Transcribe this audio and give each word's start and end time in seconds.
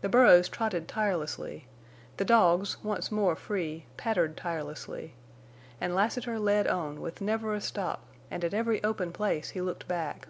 The 0.00 0.08
burros 0.08 0.48
trotted 0.48 0.88
tirelessly; 0.88 1.66
the 2.16 2.24
dogs, 2.24 2.78
once 2.82 3.12
more 3.12 3.36
free, 3.36 3.84
pattered 3.98 4.34
tirelessly; 4.34 5.12
and 5.78 5.94
Lassiter 5.94 6.38
led 6.38 6.66
on 6.66 7.02
with 7.02 7.20
never 7.20 7.52
a 7.52 7.60
stop, 7.60 8.06
and 8.30 8.42
at 8.42 8.54
every 8.54 8.82
open 8.82 9.12
place 9.12 9.50
he 9.50 9.60
looked 9.60 9.86
back. 9.86 10.26